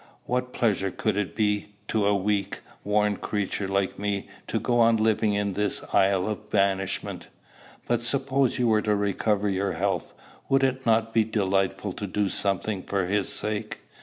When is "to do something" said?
11.93-12.81